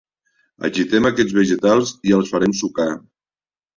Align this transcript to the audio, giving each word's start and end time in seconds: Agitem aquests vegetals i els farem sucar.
Agitem 0.69 1.09
aquests 1.09 1.37
vegetals 1.39 1.93
i 2.13 2.17
els 2.21 2.33
farem 2.33 2.57
sucar. 2.63 2.89